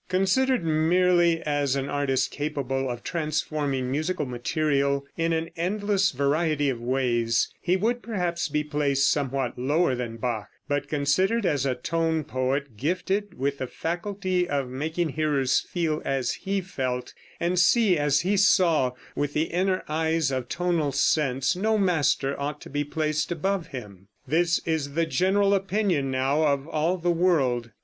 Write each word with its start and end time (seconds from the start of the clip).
Considered 0.09 0.63
merely 0.63 1.43
as 1.43 1.75
an 1.75 1.87
artist 1.87 2.31
capable 2.31 2.89
of 2.89 3.03
transforming 3.03 3.91
musical 3.91 4.25
material 4.25 5.05
in 5.15 5.31
an 5.31 5.51
endless 5.55 6.09
variety 6.09 6.69
of 6.71 6.81
ways, 6.81 7.51
he 7.61 7.77
would 7.77 8.01
perhaps 8.01 8.47
be 8.47 8.63
placed 8.63 9.07
somewhat 9.11 9.59
lower 9.59 9.93
than 9.93 10.17
Bach; 10.17 10.49
but 10.67 10.87
considered 10.87 11.45
as 11.45 11.67
a 11.67 11.75
tone 11.75 12.23
poet 12.23 12.75
gifted 12.77 13.35
with 13.35 13.59
the 13.59 13.67
faculty 13.67 14.49
of 14.49 14.67
making 14.67 15.09
hearers 15.09 15.59
feel 15.59 16.01
as 16.03 16.33
he 16.33 16.61
felt, 16.61 17.13
and 17.39 17.59
see 17.59 17.95
as 17.95 18.21
he 18.21 18.35
saw 18.35 18.93
(with 19.15 19.33
the 19.33 19.53
inner 19.53 19.83
eyes 19.87 20.31
of 20.31 20.49
tonal 20.49 20.91
sense), 20.91 21.55
no 21.55 21.77
master 21.77 22.35
ought 22.41 22.59
to 22.61 22.71
be 22.71 22.83
placed 22.83 23.31
above 23.31 23.67
him. 23.67 24.07
This 24.27 24.61
is 24.65 24.95
the 24.95 25.05
general 25.05 25.53
opinion 25.53 26.09
now, 26.09 26.47
of 26.51 26.67
all 26.67 26.97
the 26.97 27.11
world. 27.11 27.69